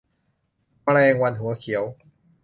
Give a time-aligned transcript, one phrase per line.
[0.83, 1.83] แมลงวันหัวเขียว